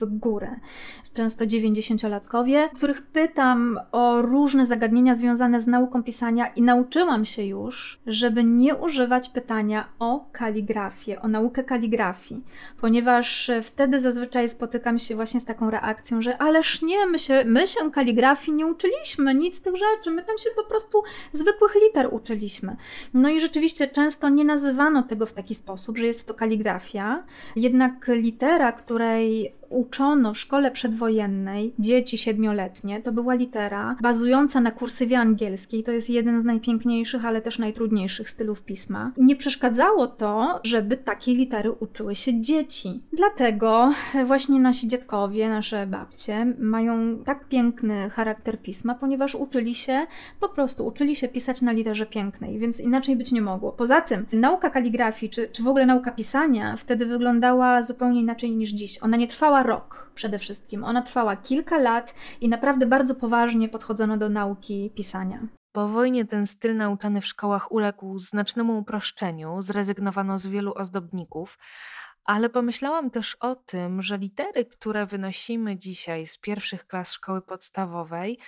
w 0.00 0.04
górę, 0.04 0.56
często 1.14 1.44
90-latkowie, 1.44 2.68
których 2.74 2.97
których 2.98 3.12
pytam 3.12 3.80
o 3.92 4.22
różne 4.22 4.66
zagadnienia 4.66 5.14
związane 5.14 5.60
z 5.60 5.66
nauką 5.66 6.02
pisania 6.02 6.46
i 6.46 6.62
nauczyłam 6.62 7.24
się 7.24 7.44
już, 7.44 8.00
żeby 8.06 8.44
nie 8.44 8.76
używać 8.76 9.28
pytania 9.28 9.88
o 9.98 10.28
kaligrafię, 10.32 11.22
o 11.22 11.28
naukę 11.28 11.64
kaligrafii, 11.64 12.44
ponieważ 12.80 13.50
wtedy 13.62 14.00
zazwyczaj 14.00 14.48
spotykam 14.48 14.98
się 14.98 15.14
właśnie 15.16 15.40
z 15.40 15.44
taką 15.44 15.70
reakcją, 15.70 16.22
że 16.22 16.38
ależ 16.38 16.82
nie, 16.82 17.06
my 17.06 17.18
się, 17.18 17.44
my 17.46 17.66
się 17.66 17.90
kaligrafii 17.90 18.56
nie 18.56 18.66
uczyliśmy, 18.66 19.34
nic 19.34 19.56
z 19.56 19.62
tych 19.62 19.76
rzeczy, 19.76 20.10
my 20.10 20.22
tam 20.22 20.38
się 20.38 20.50
po 20.56 20.64
prostu 20.64 21.02
zwykłych 21.32 21.74
liter 21.74 22.08
uczyliśmy. 22.10 22.76
No 23.14 23.28
i 23.28 23.40
rzeczywiście 23.40 23.88
często 23.88 24.28
nie 24.28 24.44
nazywano 24.44 25.02
tego 25.02 25.26
w 25.26 25.32
taki 25.32 25.54
sposób, 25.54 25.98
że 25.98 26.06
jest 26.06 26.26
to 26.26 26.34
kaligrafia, 26.34 27.24
jednak 27.56 28.08
litera, 28.08 28.72
której 28.72 29.57
uczono 29.68 30.34
w 30.34 30.38
szkole 30.38 30.70
przedwojennej 30.70 31.74
dzieci 31.78 32.18
siedmioletnie, 32.18 33.02
to 33.02 33.12
była 33.12 33.34
litera 33.34 33.96
bazująca 34.02 34.60
na 34.60 34.70
kursywie 34.70 35.18
angielskiej. 35.18 35.82
To 35.82 35.92
jest 35.92 36.10
jeden 36.10 36.40
z 36.40 36.44
najpiękniejszych, 36.44 37.24
ale 37.24 37.42
też 37.42 37.58
najtrudniejszych 37.58 38.30
stylów 38.30 38.62
pisma. 38.62 39.12
Nie 39.16 39.36
przeszkadzało 39.36 40.06
to, 40.06 40.60
żeby 40.64 40.96
takiej 40.96 41.36
litery 41.36 41.72
uczyły 41.72 42.14
się 42.14 42.40
dzieci. 42.40 43.00
Dlatego 43.12 43.92
właśnie 44.26 44.60
nasi 44.60 44.88
dziadkowie, 44.88 45.48
nasze 45.48 45.86
babcie 45.86 46.54
mają 46.58 47.18
tak 47.24 47.48
piękny 47.48 48.10
charakter 48.10 48.62
pisma, 48.62 48.94
ponieważ 48.94 49.34
uczyli 49.34 49.74
się, 49.74 50.06
po 50.40 50.48
prostu 50.48 50.86
uczyli 50.86 51.16
się 51.16 51.28
pisać 51.28 51.62
na 51.62 51.72
literze 51.72 52.06
pięknej, 52.06 52.58
więc 52.58 52.80
inaczej 52.80 53.16
być 53.16 53.32
nie 53.32 53.42
mogło. 53.42 53.72
Poza 53.72 54.00
tym, 54.00 54.26
nauka 54.32 54.70
kaligrafii, 54.70 55.30
czy, 55.30 55.48
czy 55.48 55.62
w 55.62 55.68
ogóle 55.68 55.86
nauka 55.86 56.10
pisania 56.10 56.76
wtedy 56.76 57.06
wyglądała 57.06 57.82
zupełnie 57.82 58.20
inaczej 58.20 58.50
niż 58.50 58.70
dziś. 58.70 59.02
Ona 59.02 59.16
nie 59.16 59.28
trwała 59.28 59.57
rok 59.62 60.10
przede 60.14 60.38
wszystkim. 60.38 60.84
Ona 60.84 61.02
trwała 61.02 61.36
kilka 61.36 61.78
lat 61.78 62.14
i 62.40 62.48
naprawdę 62.48 62.86
bardzo 62.86 63.14
poważnie 63.14 63.68
podchodzono 63.68 64.16
do 64.16 64.28
nauki 64.28 64.90
pisania. 64.96 65.48
Po 65.72 65.88
wojnie 65.88 66.24
ten 66.24 66.46
styl 66.46 66.76
nauczany 66.76 67.20
w 67.20 67.26
szkołach 67.26 67.72
uległ 67.72 68.18
znacznemu 68.18 68.78
uproszczeniu, 68.78 69.62
zrezygnowano 69.62 70.38
z 70.38 70.46
wielu 70.46 70.72
ozdobników, 70.74 71.58
ale 72.24 72.48
pomyślałam 72.48 73.10
też 73.10 73.34
o 73.34 73.56
tym, 73.56 74.02
że 74.02 74.18
litery, 74.18 74.64
które 74.64 75.06
wynosimy 75.06 75.78
dzisiaj 75.78 76.26
z 76.26 76.38
pierwszych 76.38 76.86
klas 76.86 77.12
szkoły 77.12 77.42
podstawowej, 77.42 78.38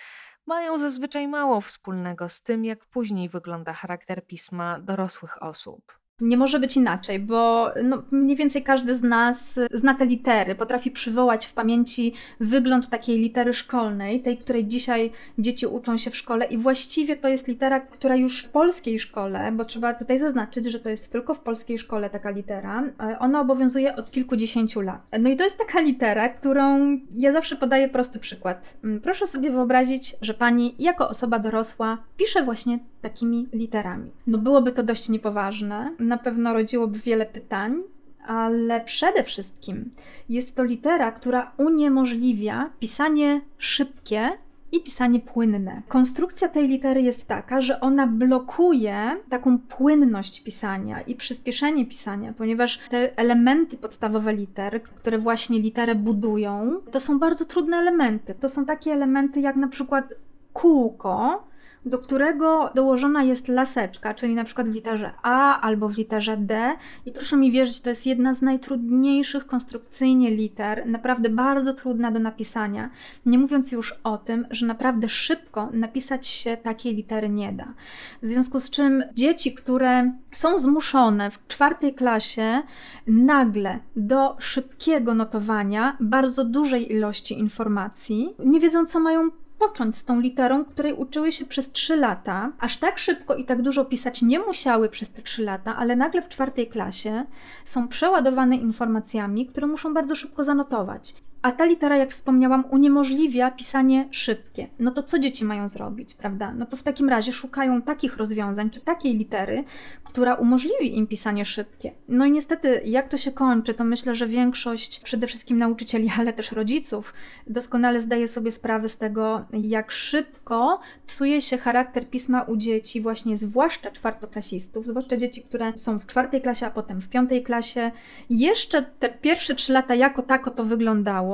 mają 0.46 0.78
zazwyczaj 0.78 1.28
mało 1.28 1.60
wspólnego 1.60 2.28
z 2.28 2.42
tym, 2.42 2.64
jak 2.64 2.86
później 2.86 3.28
wygląda 3.28 3.72
charakter 3.72 4.26
pisma 4.26 4.80
dorosłych 4.80 5.42
osób. 5.42 5.99
Nie 6.20 6.36
może 6.36 6.60
być 6.60 6.76
inaczej, 6.76 7.18
bo 7.18 7.70
no, 7.84 8.02
mniej 8.10 8.36
więcej 8.36 8.62
każdy 8.62 8.94
z 8.94 9.02
nas 9.02 9.60
zna 9.72 9.94
te 9.94 10.06
litery, 10.06 10.54
potrafi 10.54 10.90
przywołać 10.90 11.46
w 11.46 11.52
pamięci 11.52 12.12
wygląd 12.40 12.88
takiej 12.88 13.18
litery 13.18 13.54
szkolnej, 13.54 14.22
tej, 14.22 14.38
której 14.38 14.66
dzisiaj 14.66 15.10
dzieci 15.38 15.66
uczą 15.66 15.96
się 15.96 16.10
w 16.10 16.16
szkole, 16.16 16.46
i 16.46 16.58
właściwie 16.58 17.16
to 17.16 17.28
jest 17.28 17.48
litera, 17.48 17.80
która 17.80 18.16
już 18.16 18.44
w 18.44 18.48
polskiej 18.48 18.98
szkole, 18.98 19.52
bo 19.52 19.64
trzeba 19.64 19.94
tutaj 19.94 20.18
zaznaczyć, 20.18 20.66
że 20.66 20.80
to 20.80 20.90
jest 20.90 21.12
tylko 21.12 21.34
w 21.34 21.40
polskiej 21.40 21.78
szkole 21.78 22.10
taka 22.10 22.30
litera, 22.30 22.82
e, 23.00 23.18
ona 23.18 23.40
obowiązuje 23.40 23.96
od 23.96 24.10
kilkudziesięciu 24.10 24.80
lat. 24.80 25.08
No 25.20 25.30
i 25.30 25.36
to 25.36 25.44
jest 25.44 25.58
taka 25.58 25.80
litera, 25.80 26.28
którą 26.28 26.98
ja 27.14 27.32
zawsze 27.32 27.56
podaję 27.56 27.88
prosty 27.88 28.18
przykład. 28.18 28.76
Mm, 28.84 29.00
proszę 29.00 29.26
sobie 29.26 29.50
wyobrazić, 29.50 30.16
że 30.22 30.34
pani 30.34 30.74
jako 30.78 31.08
osoba 31.08 31.38
dorosła 31.38 31.98
pisze 32.16 32.42
właśnie 32.42 32.78
takimi 33.00 33.48
literami. 33.52 34.10
No 34.26 34.38
byłoby 34.38 34.72
to 34.72 34.82
dość 34.82 35.08
niepoważne 35.08 35.94
na 35.98 36.18
pewno 36.18 36.52
rodziłoby 36.52 36.98
wiele 36.98 37.26
pytań, 37.26 37.82
ale 38.26 38.80
przede 38.80 39.22
wszystkim 39.22 39.90
jest 40.28 40.56
to 40.56 40.64
litera, 40.64 41.12
która 41.12 41.52
uniemożliwia 41.56 42.70
pisanie 42.78 43.40
szybkie 43.58 44.30
i 44.72 44.80
pisanie 44.80 45.20
płynne. 45.20 45.82
Konstrukcja 45.88 46.48
tej 46.48 46.68
litery 46.68 47.02
jest 47.02 47.28
taka, 47.28 47.60
że 47.60 47.80
ona 47.80 48.06
blokuje 48.06 49.16
taką 49.28 49.58
płynność 49.58 50.40
pisania 50.40 51.00
i 51.00 51.14
przyspieszenie 51.14 51.86
pisania, 51.86 52.32
ponieważ 52.32 52.78
te 52.78 53.18
elementy 53.18 53.76
podstawowe 53.76 54.32
liter, 54.32 54.82
które 54.82 55.18
właśnie 55.18 55.60
literę 55.60 55.94
budują, 55.94 56.80
to 56.90 57.00
są 57.00 57.18
bardzo 57.18 57.44
trudne 57.44 57.76
elementy. 57.76 58.34
To 58.34 58.48
są 58.48 58.66
takie 58.66 58.92
elementy 58.92 59.40
jak 59.40 59.56
na 59.56 59.68
przykład 59.68 60.14
kółko, 60.52 61.44
do 61.84 61.98
którego 61.98 62.70
dołożona 62.74 63.22
jest 63.22 63.48
laseczka, 63.48 64.14
czyli 64.14 64.34
na 64.34 64.44
przykład 64.44 64.68
w 64.68 64.74
literze 64.74 65.10
A 65.22 65.60
albo 65.60 65.88
w 65.88 65.96
literze 65.96 66.36
D. 66.36 66.76
I 67.06 67.12
proszę 67.12 67.36
mi 67.36 67.52
wierzyć, 67.52 67.80
to 67.80 67.90
jest 67.90 68.06
jedna 68.06 68.34
z 68.34 68.42
najtrudniejszych 68.42 69.46
konstrukcyjnie 69.46 70.30
liter, 70.30 70.86
naprawdę 70.86 71.28
bardzo 71.28 71.74
trudna 71.74 72.10
do 72.10 72.18
napisania. 72.18 72.90
Nie 73.26 73.38
mówiąc 73.38 73.72
już 73.72 73.94
o 74.04 74.18
tym, 74.18 74.46
że 74.50 74.66
naprawdę 74.66 75.08
szybko 75.08 75.68
napisać 75.72 76.26
się 76.26 76.56
takiej 76.56 76.94
litery 76.94 77.28
nie 77.28 77.52
da. 77.52 77.74
W 78.22 78.28
związku 78.28 78.60
z 78.60 78.70
czym 78.70 79.04
dzieci, 79.14 79.54
które 79.54 80.12
są 80.30 80.58
zmuszone 80.58 81.30
w 81.30 81.46
czwartej 81.46 81.94
klasie 81.94 82.62
nagle 83.06 83.78
do 83.96 84.36
szybkiego 84.38 85.14
notowania 85.14 85.96
bardzo 86.00 86.44
dużej 86.44 86.92
ilości 86.92 87.38
informacji, 87.38 88.34
nie 88.38 88.60
wiedzą, 88.60 88.86
co 88.86 89.00
mają 89.00 89.30
począć 89.60 89.96
z 89.96 90.04
tą 90.04 90.20
literą, 90.20 90.64
której 90.64 90.92
uczyły 90.92 91.32
się 91.32 91.46
przez 91.46 91.72
3 91.72 91.96
lata. 91.96 92.52
Aż 92.60 92.76
tak 92.76 92.98
szybko 92.98 93.34
i 93.34 93.44
tak 93.44 93.62
dużo 93.62 93.84
pisać 93.84 94.22
nie 94.22 94.38
musiały 94.38 94.88
przez 94.88 95.10
te 95.10 95.22
3 95.22 95.42
lata, 95.42 95.76
ale 95.76 95.96
nagle 95.96 96.22
w 96.22 96.28
czwartej 96.28 96.68
klasie 96.68 97.24
są 97.64 97.88
przeładowane 97.88 98.56
informacjami, 98.56 99.46
które 99.46 99.66
muszą 99.66 99.94
bardzo 99.94 100.14
szybko 100.14 100.44
zanotować. 100.44 101.14
A 101.42 101.52
ta 101.52 101.64
litera, 101.64 101.96
jak 101.96 102.10
wspomniałam, 102.10 102.64
uniemożliwia 102.70 103.50
pisanie 103.50 104.08
szybkie. 104.10 104.68
No 104.78 104.90
to 104.90 105.02
co 105.02 105.18
dzieci 105.18 105.44
mają 105.44 105.68
zrobić, 105.68 106.14
prawda? 106.14 106.52
No 106.52 106.66
to 106.66 106.76
w 106.76 106.82
takim 106.82 107.08
razie 107.08 107.32
szukają 107.32 107.82
takich 107.82 108.16
rozwiązań, 108.16 108.70
czy 108.70 108.80
takiej 108.80 109.16
litery, 109.16 109.64
która 110.04 110.34
umożliwi 110.34 110.96
im 110.96 111.06
pisanie 111.06 111.44
szybkie. 111.44 111.92
No 112.08 112.26
i 112.26 112.30
niestety, 112.30 112.82
jak 112.84 113.08
to 113.08 113.18
się 113.18 113.32
kończy, 113.32 113.74
to 113.74 113.84
myślę, 113.84 114.14
że 114.14 114.26
większość, 114.26 115.00
przede 115.00 115.26
wszystkim 115.26 115.58
nauczycieli, 115.58 116.10
ale 116.18 116.32
też 116.32 116.52
rodziców, 116.52 117.14
doskonale 117.46 118.00
zdaje 118.00 118.28
sobie 118.28 118.50
sprawę 118.50 118.88
z 118.88 118.98
tego, 118.98 119.44
jak 119.52 119.90
szybko 119.90 120.80
psuje 121.06 121.40
się 121.40 121.58
charakter 121.58 122.10
pisma 122.10 122.42
u 122.42 122.56
dzieci, 122.56 123.00
właśnie 123.00 123.36
zwłaszcza 123.36 123.90
czwartoklasistów, 123.90 124.86
zwłaszcza 124.86 125.16
dzieci, 125.16 125.42
które 125.42 125.72
są 125.76 125.98
w 125.98 126.06
czwartej 126.06 126.40
klasie, 126.40 126.66
a 126.66 126.70
potem 126.70 127.00
w 127.00 127.08
piątej 127.08 127.42
klasie. 127.42 127.90
Jeszcze 128.30 128.82
te 128.82 129.08
pierwsze 129.08 129.54
trzy 129.54 129.72
lata 129.72 129.94
jako 129.94 130.22
tako 130.22 130.50
to 130.50 130.64
wyglądało 130.64 131.29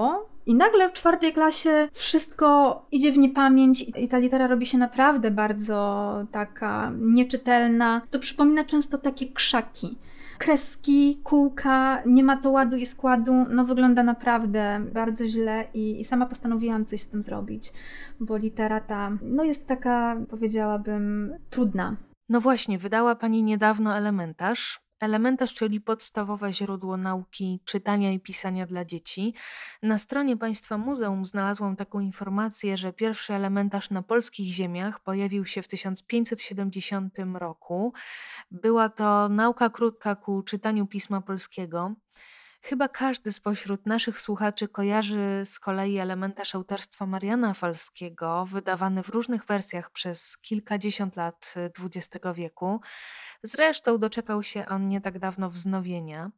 i 0.47 0.55
nagle 0.55 0.89
w 0.89 0.93
czwartej 0.93 1.33
klasie 1.33 1.89
wszystko 1.93 2.83
idzie 2.93 3.13
w 3.13 3.19
niepamięć 3.19 3.85
i 3.97 4.09
ta 4.09 4.19
litera 4.19 4.47
robi 4.47 4.67
się 4.67 4.79
naprawdę 4.79 5.31
bardzo 5.31 6.13
taka 6.33 6.93
nieczytelna. 6.99 8.03
To 8.11 8.19
przypomina 8.19 8.65
często 8.65 8.99
takie 8.99 9.27
krzaki. 9.27 9.99
Kreski, 10.39 11.21
kółka, 11.25 12.03
nie 12.07 12.25
ma 12.25 12.37
to 12.37 12.51
ładu 12.51 12.77
i 12.77 12.87
składu, 12.87 13.33
no 13.51 13.65
wygląda 13.65 14.03
naprawdę 14.03 14.81
bardzo 14.93 15.29
źle 15.29 15.65
i, 15.75 16.01
i 16.01 16.05
sama 16.05 16.27
postanowiłam 16.27 16.85
coś 16.85 17.01
z 17.01 17.11
tym 17.11 17.23
zrobić, 17.23 17.73
bo 18.21 18.37
litera 18.37 18.81
ta, 18.81 19.13
no 19.23 19.45
jest 19.45 19.69
taka, 19.69 20.17
powiedziałabym, 20.31 21.35
trudna. 21.51 21.97
No 22.29 22.41
właśnie, 22.41 22.79
wydała 22.79 23.15
Pani 23.15 23.43
niedawno 23.43 23.97
elementarz, 23.97 24.79
Elementarz, 25.01 25.55
czyli 25.55 25.81
podstawowe 25.81 26.53
źródło 26.53 26.97
nauki 26.97 27.61
czytania 27.65 28.13
i 28.13 28.21
pisania 28.21 28.67
dla 28.67 28.85
dzieci. 28.85 29.35
Na 29.83 29.99
stronie 29.99 30.37
Państwa 30.37 30.79
Muzeum 30.79 31.27
znalazłam 31.27 31.77
taką 31.77 32.01
informację, 32.01 32.77
że 32.77 32.93
pierwszy 32.93 33.35
elementarz 33.35 33.91
na 33.91 34.03
polskich 34.03 34.53
ziemiach 34.53 35.01
pojawił 35.01 35.47
się 35.47 35.63
w 35.63 35.69
1570 35.69 37.15
roku. 37.35 37.93
Była 38.51 38.89
to 38.89 39.29
nauka 39.29 39.71
krótka 39.71 40.17
ku 40.17 40.43
czytaniu 40.43 40.87
pisma 40.87 41.21
polskiego. 41.21 41.95
Chyba 42.69 42.89
każdy 42.89 43.33
spośród 43.33 43.87
naszych 43.87 44.21
słuchaczy 44.21 44.69
kojarzy 44.69 45.43
z 45.45 45.59
kolei 45.59 45.99
elementarz 45.99 46.55
autorstwa 46.55 47.07
Mariana 47.07 47.55
Falskiego, 47.55 48.47
wydawany 48.47 49.03
w 49.03 49.09
różnych 49.09 49.45
wersjach 49.45 49.91
przez 49.91 50.39
kilkadziesiąt 50.39 51.17
lat 51.17 51.55
XX 51.79 52.27
wieku. 52.35 52.81
Zresztą 53.43 53.99
doczekał 53.99 54.43
się 54.43 54.67
on 54.67 54.89
nie 54.89 55.01
tak 55.01 55.19
dawno 55.19 55.51
wznowienia. 55.51 56.31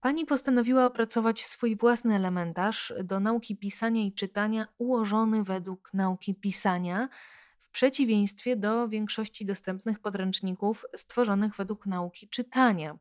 Pani 0.00 0.26
postanowiła 0.26 0.86
opracować 0.86 1.44
swój 1.44 1.76
własny 1.76 2.14
elementarz 2.14 2.92
do 3.04 3.20
nauki 3.20 3.56
pisania 3.56 4.02
i 4.02 4.12
czytania, 4.12 4.66
ułożony 4.78 5.44
według 5.44 5.90
nauki 5.94 6.34
pisania, 6.34 7.08
w 7.58 7.70
przeciwieństwie 7.70 8.56
do 8.56 8.88
większości 8.88 9.46
dostępnych 9.46 9.98
podręczników 9.98 10.84
stworzonych 10.96 11.56
według 11.56 11.86
nauki 11.86 12.28
czytania. 12.28 12.98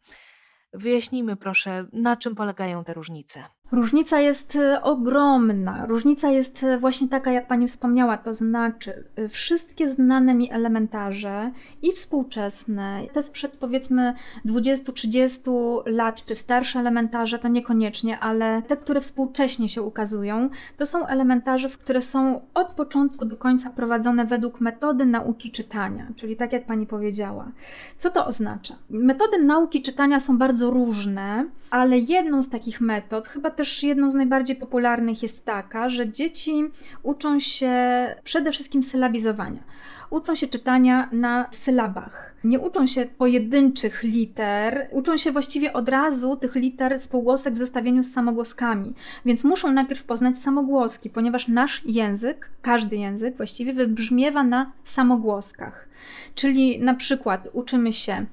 Wyjaśnijmy 0.77 1.36
proszę, 1.36 1.86
na 1.94 2.17
czym 2.17 2.36
polegają 2.36 2.84
te 2.84 2.94
różnice. 2.94 3.44
Różnica 3.72 4.19
jest 4.19 4.55
e, 4.55 4.81
ogromna. 4.81 5.86
Różnica 5.86 6.29
jest 6.29 6.63
e, 6.63 6.77
właśnie 6.77 7.07
taka, 7.07 7.31
jak 7.31 7.48
Pani 7.48 7.67
wspomniała, 7.67 8.17
to 8.17 8.34
znaczy 8.34 9.03
e, 9.15 9.27
wszystkie 9.27 9.89
znane 9.89 10.34
mi 10.34 10.51
elementarze 10.51 11.51
i 11.81 11.91
współczesne, 11.91 13.01
te 13.13 13.24
sprzed 13.24 13.57
powiedzmy 13.57 14.13
20-30 14.45 15.81
lat, 15.86 16.25
czy 16.25 16.36
starsze 16.36 16.79
elementarze, 16.79 17.39
to 17.39 17.48
niekoniecznie, 17.48 18.19
ale 18.19 18.62
te, 18.67 18.77
które 18.77 19.01
współcześnie 19.01 19.69
się 19.69 19.81
ukazują, 19.81 20.50
to 20.77 20.86
są 20.86 21.07
elementarze, 21.07 21.69
które 21.69 22.01
są 22.01 22.41
od 22.53 22.67
początku 22.67 23.25
do 23.25 23.38
końca 23.38 23.69
prowadzone 23.69 24.25
według 24.25 24.62
metody 24.62 25.05
nauki 25.05 25.51
czytania, 25.51 26.07
czyli 26.15 26.36
tak 26.36 26.53
jak 26.53 26.65
Pani 26.65 26.88
powiedziała. 26.88 27.51
Co 27.98 28.10
to 28.10 28.25
oznacza? 28.25 28.75
Metody 28.89 29.43
nauki 29.43 29.81
czytania 29.81 30.19
są 30.19 30.38
bardzo 30.38 30.72
różne, 30.72 31.45
ale 31.69 31.98
jedną 31.98 32.41
z 32.41 32.50
takich 32.50 32.81
metod, 32.81 33.27
chyba 33.27 33.51
też 33.55 33.83
jedną 33.83 34.12
z 34.12 34.15
najbardziej 34.15 34.55
popularnych 34.55 35.24
jest 35.24 35.45
taka, 35.45 35.89
że 35.89 36.09
dzieci 36.09 36.63
uczą 37.03 37.39
się 37.39 37.75
przede 38.24 38.51
wszystkim 38.51 38.83
sylabizowania. 38.83 39.63
Uczą 40.09 40.35
się 40.35 40.47
czytania 40.47 41.09
na 41.12 41.47
sylabach. 41.51 42.35
Nie 42.43 42.59
uczą 42.59 42.85
się 42.85 43.05
pojedynczych 43.05 44.03
liter, 44.03 44.88
uczą 44.91 45.17
się 45.17 45.31
właściwie 45.31 45.74
od 45.74 45.89
razu 45.89 46.35
tych 46.35 46.55
liter 46.55 47.00
spółgłosek 47.00 47.53
w 47.53 47.57
zestawieniu 47.57 48.03
z 48.03 48.12
samogłoskami. 48.12 48.93
Więc 49.25 49.43
muszą 49.43 49.71
najpierw 49.71 50.03
poznać 50.03 50.38
samogłoski, 50.38 51.09
ponieważ 51.09 51.47
nasz 51.47 51.81
język, 51.85 52.50
każdy 52.62 52.95
język 52.95 53.38
właściwie 53.38 53.74
wybrzmiewa 53.74 54.43
na 54.43 54.71
samogłoskach. 54.83 55.88
Czyli 56.35 56.79
na 56.79 56.93
przykład 56.93 57.50
uczymy 57.53 57.93
się 57.93 58.25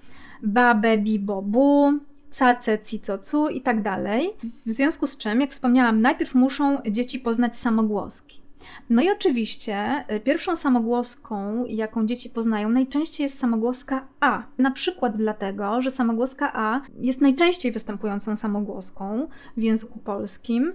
babę, 0.42 0.98
bibo, 0.98 1.42
bu, 1.42 1.92
cace, 2.32 2.78
cicocu 2.78 3.48
i 3.48 3.60
tak 3.60 3.82
dalej. 3.82 4.30
W 4.66 4.70
związku 4.70 5.06
z 5.06 5.18
czym, 5.18 5.40
jak 5.40 5.50
wspomniałam, 5.50 6.00
najpierw 6.00 6.34
muszą 6.34 6.78
dzieci 6.90 7.18
poznać 7.18 7.56
samogłoski. 7.56 8.41
No 8.90 9.02
i 9.02 9.10
oczywiście 9.10 10.04
y, 10.12 10.20
pierwszą 10.20 10.56
samogłoską, 10.56 11.64
jaką 11.64 12.06
dzieci 12.06 12.30
poznają, 12.30 12.68
najczęściej 12.68 13.24
jest 13.24 13.38
samogłoska 13.38 14.06
A. 14.20 14.42
Na 14.58 14.70
przykład 14.70 15.16
dlatego, 15.16 15.82
że 15.82 15.90
samogłoska 15.90 16.52
A 16.54 16.80
jest 17.00 17.20
najczęściej 17.20 17.72
występującą 17.72 18.36
samogłoską 18.36 19.28
w 19.56 19.62
języku 19.62 19.98
polskim. 19.98 20.72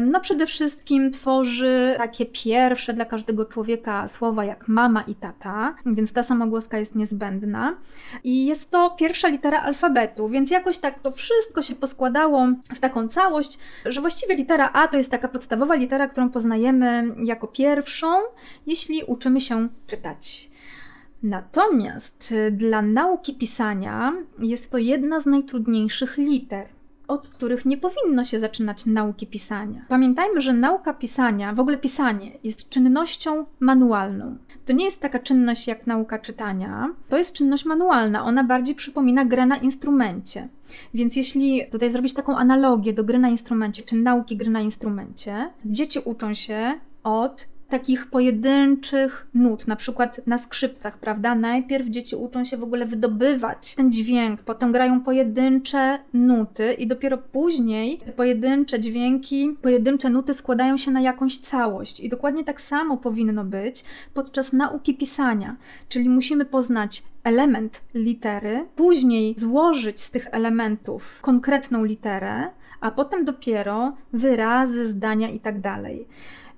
No 0.00 0.20
przede 0.20 0.46
wszystkim 0.46 1.10
tworzy 1.10 1.94
takie 1.98 2.26
pierwsze 2.26 2.92
dla 2.92 3.04
każdego 3.04 3.44
człowieka 3.44 4.08
słowa 4.08 4.44
jak 4.44 4.68
mama 4.68 5.02
i 5.02 5.14
tata, 5.14 5.74
więc 5.86 6.12
ta 6.12 6.22
samogłoska 6.22 6.78
jest 6.78 6.94
niezbędna. 6.94 7.76
I 8.24 8.46
jest 8.46 8.70
to 8.70 8.90
pierwsza 8.90 9.28
litera 9.28 9.62
alfabetu, 9.62 10.28
więc 10.28 10.50
jakoś 10.50 10.78
tak 10.78 10.98
to 10.98 11.10
wszystko 11.10 11.62
się 11.62 11.74
poskładało 11.74 12.46
w 12.74 12.80
taką 12.80 13.08
całość, 13.08 13.58
że 13.86 14.00
właściwie 14.00 14.34
litera 14.34 14.70
A 14.72 14.88
to 14.88 14.96
jest 14.96 15.10
taka 15.10 15.28
podstawowa 15.28 15.74
litera, 15.74 16.08
którą 16.08 16.30
poznajemy 16.30 17.14
jako 17.30 17.46
pierwszą, 17.46 18.08
jeśli 18.66 19.02
uczymy 19.06 19.40
się 19.40 19.68
czytać. 19.86 20.50
Natomiast 21.22 22.32
y, 22.32 22.50
dla 22.50 22.82
nauki 22.82 23.34
pisania 23.34 24.12
jest 24.38 24.72
to 24.72 24.78
jedna 24.78 25.20
z 25.20 25.26
najtrudniejszych 25.26 26.16
liter 26.16 26.68
od 27.10 27.28
których 27.28 27.66
nie 27.66 27.76
powinno 27.76 28.24
się 28.24 28.38
zaczynać 28.38 28.86
nauki 28.86 29.26
pisania. 29.26 29.84
Pamiętajmy, 29.88 30.40
że 30.40 30.52
nauka 30.52 30.94
pisania, 30.94 31.52
w 31.52 31.60
ogóle 31.60 31.78
pisanie, 31.78 32.38
jest 32.44 32.68
czynnością 32.68 33.46
manualną. 33.60 34.36
To 34.66 34.72
nie 34.72 34.84
jest 34.84 35.00
taka 35.00 35.18
czynność 35.18 35.66
jak 35.66 35.86
nauka 35.86 36.18
czytania, 36.18 36.94
to 37.08 37.18
jest 37.18 37.34
czynność 37.34 37.64
manualna. 37.64 38.24
Ona 38.24 38.44
bardziej 38.44 38.74
przypomina 38.74 39.24
grę 39.24 39.46
na 39.46 39.56
instrumencie. 39.56 40.48
Więc 40.94 41.16
jeśli 41.16 41.62
tutaj 41.70 41.90
zrobić 41.90 42.14
taką 42.14 42.36
analogię 42.36 42.92
do 42.92 43.04
gry 43.04 43.18
na 43.18 43.28
instrumencie, 43.28 43.82
czy 43.82 43.96
nauki 43.96 44.36
gry 44.36 44.50
na 44.50 44.60
instrumencie, 44.60 45.50
dzieci 45.64 45.98
uczą 46.04 46.34
się 46.34 46.80
od 47.04 47.48
takich 47.70 48.06
pojedynczych 48.06 49.26
nut, 49.34 49.66
na 49.66 49.76
przykład 49.76 50.20
na 50.26 50.38
skrzypcach, 50.38 50.98
prawda? 50.98 51.34
Najpierw 51.34 51.88
dzieci 51.88 52.16
uczą 52.16 52.44
się 52.44 52.56
w 52.56 52.62
ogóle 52.62 52.86
wydobywać 52.86 53.74
ten 53.74 53.92
dźwięk, 53.92 54.40
potem 54.40 54.72
grają 54.72 55.00
pojedyncze 55.00 55.98
nuty 56.12 56.72
i 56.72 56.86
dopiero 56.86 57.18
później 57.18 57.98
te 57.98 58.12
pojedyncze 58.12 58.80
dźwięki, 58.80 59.56
pojedyncze 59.62 60.10
nuty 60.10 60.34
składają 60.34 60.76
się 60.76 60.90
na 60.90 61.00
jakąś 61.00 61.38
całość. 61.38 62.00
I 62.00 62.08
dokładnie 62.08 62.44
tak 62.44 62.60
samo 62.60 62.96
powinno 62.96 63.44
być 63.44 63.84
podczas 64.14 64.52
nauki 64.52 64.94
pisania, 64.94 65.56
czyli 65.88 66.08
musimy 66.08 66.44
poznać 66.44 67.02
element 67.24 67.80
litery, 67.94 68.66
później 68.76 69.34
złożyć 69.36 70.00
z 70.00 70.10
tych 70.10 70.28
elementów 70.32 71.18
konkretną 71.22 71.84
literę, 71.84 72.50
a 72.80 72.90
potem 72.90 73.24
dopiero 73.24 73.96
wyrazy, 74.12 74.88
zdania 74.88 75.28
i 75.28 75.40
tak. 75.40 75.54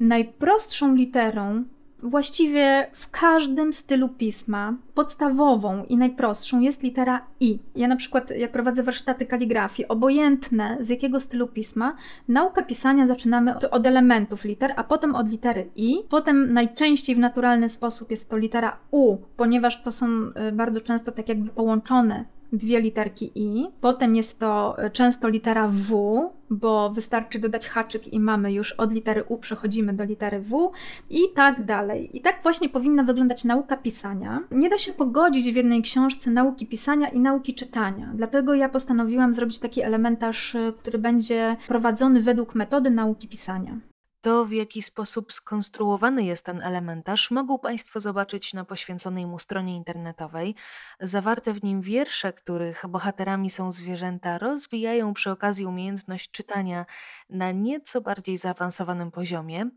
Najprostszą 0.00 0.94
literą 0.94 1.64
właściwie 2.02 2.86
w 2.92 3.10
każdym 3.10 3.72
stylu 3.72 4.08
pisma, 4.08 4.74
podstawową 4.94 5.84
i 5.84 5.96
najprostszą 5.96 6.60
jest 6.60 6.82
litera 6.82 7.26
I. 7.40 7.58
Ja 7.76 7.88
na 7.88 7.96
przykład, 7.96 8.30
jak 8.30 8.52
prowadzę 8.52 8.82
warsztaty 8.82 9.26
kaligrafii, 9.26 9.88
obojętne 9.88 10.76
z 10.80 10.88
jakiego 10.88 11.20
stylu 11.20 11.48
pisma, 11.48 11.96
naukę 12.28 12.64
pisania 12.64 13.06
zaczynamy 13.06 13.56
od, 13.56 13.64
od, 13.64 13.86
elementów 13.86 14.44
liter, 14.44 14.72
a 14.76 14.84
potem 14.84 15.14
od 15.14 15.28
litery 15.28 15.70
I. 15.76 15.96
Potem 16.08 16.52
najczęściej 16.52 17.16
w 17.16 17.18
naturalny 17.18 17.68
sposób 17.68 18.10
jest 18.10 18.30
to 18.30 18.36
litera 18.36 18.76
U, 18.90 19.16
ponieważ 19.36 19.82
to 19.82 19.92
są 19.92 20.06
y, 20.48 20.52
bardzo 20.52 20.80
często 20.80 21.12
tak 21.12 21.28
jakby 21.28 21.50
połączone 21.50 22.24
dwie 22.52 22.80
literki 22.80 23.32
i. 23.34 23.68
Potem 23.80 24.16
jest 24.16 24.38
to 24.38 24.76
często 24.92 25.28
litera 25.28 25.68
W, 25.68 26.30
bo 26.50 26.90
wystarczy 26.90 27.38
dodać 27.38 27.68
haczyk 27.68 28.12
i 28.12 28.20
mamy 28.20 28.52
już 28.52 28.72
od 28.72 28.92
litery 28.92 29.24
U 29.28 29.38
przechodzimy 29.38 29.92
do 29.92 30.04
litery 30.04 30.40
W 30.40 30.72
i 31.10 31.20
tak 31.34 31.64
dalej. 31.64 32.16
I 32.16 32.20
tak 32.20 32.42
właśnie 32.42 32.68
powinna 32.68 33.02
wyglądać 33.02 33.44
nauka 33.44 33.76
pisania. 33.76 34.40
Nie 34.50 34.70
da 34.70 34.78
się 34.78 34.92
pogodzić 34.92 35.52
w 35.52 35.56
jednej 35.56 35.82
książce 35.82 36.30
nauki 36.30 36.66
pisania 36.66 37.08
i 37.08 37.20
nauki 37.20 37.54
czytania. 37.54 38.12
Dlatego 38.14 38.54
ja 38.54 38.68
postanowiłam 38.68 39.32
zrobić 39.32 39.58
taki 39.58 39.82
elementarz, 39.82 40.56
który 40.76 40.98
będzie 40.98 41.56
prowadzony 41.68 42.22
według 42.22 42.54
metody 42.54 42.90
nauki 42.90 43.28
pisania. 43.28 43.78
To, 44.22 44.44
w 44.44 44.52
jaki 44.52 44.82
sposób 44.82 45.32
skonstruowany 45.32 46.24
jest 46.24 46.44
ten 46.44 46.62
elementarz, 46.62 47.30
mogą 47.30 47.58
Państwo 47.58 48.00
zobaczyć 48.00 48.54
na 48.54 48.64
poświęconej 48.64 49.26
mu 49.26 49.38
stronie 49.38 49.76
internetowej. 49.76 50.54
Zawarte 51.00 51.52
w 51.52 51.64
nim 51.64 51.80
wiersze, 51.80 52.32
których 52.32 52.84
bohaterami 52.88 53.50
są 53.50 53.72
zwierzęta, 53.72 54.38
rozwijają 54.38 55.14
przy 55.14 55.30
okazji 55.30 55.66
umiejętność 55.66 56.30
czytania 56.30 56.86
na 57.30 57.52
nieco 57.52 58.00
bardziej 58.00 58.38
zaawansowanym 58.38 59.10
poziomie. 59.10 59.70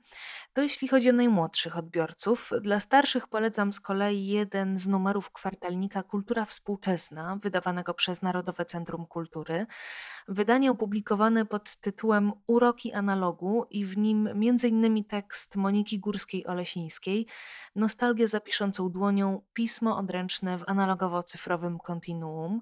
To 0.56 0.62
jeśli 0.62 0.88
chodzi 0.88 1.10
o 1.10 1.14
najmłodszych 1.14 1.78
odbiorców. 1.78 2.52
Dla 2.62 2.80
starszych 2.80 3.28
polecam 3.28 3.74
z 3.74 3.80
kolei 3.80 4.28
jeden 4.28 4.80
z 4.80 4.88
numerów 4.88 5.32
kwartalnika 5.32 6.04
Kultura 6.04 6.46
Współczesna, 6.46 7.38
wydawanego 7.42 7.94
przez 7.94 8.22
Narodowe 8.22 8.66
Centrum 8.66 9.06
Kultury. 9.06 9.66
Wydanie 10.28 10.72
opublikowane 10.72 11.46
pod 11.46 11.76
tytułem 11.76 12.32
Uroki 12.48 12.94
analogu 12.94 13.66
i 13.70 13.86
w 13.86 13.98
nim 13.98 14.28
m.in. 14.28 15.04
tekst 15.04 15.56
Moniki 15.56 16.00
Górskiej-Olesińskiej, 16.00 17.26
nostalgię 17.76 18.28
zapiszącą 18.28 18.90
dłonią, 18.90 19.42
pismo 19.54 19.98
odręczne 19.98 20.58
w 20.58 20.64
analogowo-cyfrowym 20.64 21.78
kontinuum. 21.78 22.62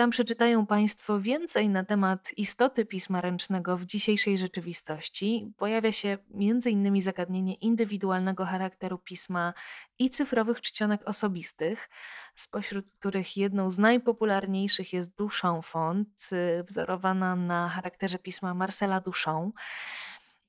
Tam 0.00 0.10
przeczytają 0.10 0.66
Państwo 0.66 1.20
więcej 1.20 1.68
na 1.68 1.84
temat 1.84 2.32
istoty 2.36 2.84
pisma 2.84 3.20
ręcznego 3.20 3.76
w 3.76 3.84
dzisiejszej 3.84 4.38
rzeczywistości. 4.38 5.52
Pojawia 5.56 5.92
się 5.92 6.18
m.in. 6.34 7.02
zagadnienie 7.02 7.54
indywidualnego 7.54 8.44
charakteru 8.44 8.98
pisma 8.98 9.54
i 9.98 10.10
cyfrowych 10.10 10.60
czcionek 10.60 11.08
osobistych, 11.08 11.90
spośród 12.34 12.86
których 12.98 13.36
jedną 13.36 13.70
z 13.70 13.78
najpopularniejszych 13.78 14.92
jest 14.92 15.16
Duchamp 15.16 15.64
Font, 15.64 16.08
y, 16.32 16.62
wzorowana 16.62 17.36
na 17.36 17.68
charakterze 17.68 18.18
pisma 18.18 18.54
Marcela 18.54 19.00
Duchamp. 19.00 19.54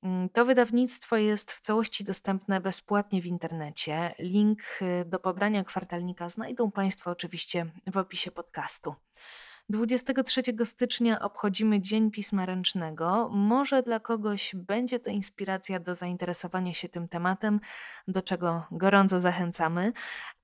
Mm, 0.02 0.28
to 0.28 0.44
wydawnictwo 0.44 1.16
jest 1.16 1.52
w 1.52 1.60
całości 1.60 2.04
dostępne 2.04 2.60
bezpłatnie 2.60 3.22
w 3.22 3.26
internecie. 3.26 4.14
Link 4.18 4.60
y, 4.82 5.04
do 5.04 5.18
pobrania 5.18 5.64
kwartalnika 5.64 6.28
znajdą 6.28 6.70
Państwo 6.70 7.10
oczywiście 7.10 7.66
w 7.92 7.96
opisie 7.96 8.30
podcastu. 8.30 8.94
23 9.68 10.42
stycznia 10.64 11.20
obchodzimy 11.20 11.80
Dzień 11.80 12.10
Pisma 12.10 12.46
Ręcznego. 12.46 13.28
Może 13.32 13.82
dla 13.82 14.00
kogoś 14.00 14.54
będzie 14.54 15.00
to 15.00 15.10
inspiracja 15.10 15.80
do 15.80 15.94
zainteresowania 15.94 16.74
się 16.74 16.88
tym 16.88 17.08
tematem, 17.08 17.60
do 18.08 18.22
czego 18.22 18.64
gorąco 18.70 19.20
zachęcamy. 19.20 19.92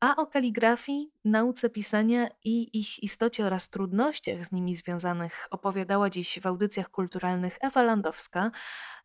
A 0.00 0.16
o 0.16 0.26
kaligrafii, 0.26 1.12
nauce 1.24 1.70
pisania 1.70 2.28
i 2.44 2.78
ich 2.78 3.02
istocie 3.02 3.46
oraz 3.46 3.68
trudnościach 3.68 4.44
z 4.44 4.52
nimi 4.52 4.74
związanych 4.74 5.46
opowiadała 5.50 6.10
dziś 6.10 6.40
w 6.40 6.46
audycjach 6.46 6.90
kulturalnych 6.90 7.58
Ewa 7.60 7.82
Landowska, 7.82 8.50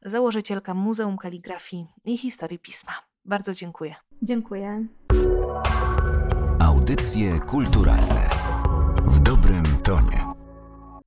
założycielka 0.01 0.73
Muzeum 0.73 1.17
Kaligrafii 1.17 1.87
i 2.05 2.17
Historii 2.17 2.59
Pisma. 2.59 2.93
Bardzo 3.25 3.53
dziękuję. 3.53 3.95
Dziękuję. 4.21 4.87
Audycje 6.59 7.39
kulturalne 7.39 8.42
w 9.83 9.85
dobrym 9.85 10.05
tonie. 10.05 10.22